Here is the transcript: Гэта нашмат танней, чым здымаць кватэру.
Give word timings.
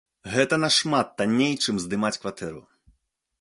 Гэта 0.35 0.57
нашмат 0.63 1.11
танней, 1.19 1.53
чым 1.67 1.75
здымаць 1.85 2.15
кватэру. 2.25 2.65